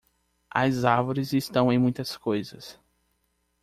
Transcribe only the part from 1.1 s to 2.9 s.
estão em muitas coisas.